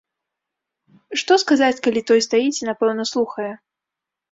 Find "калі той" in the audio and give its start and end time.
1.89-2.25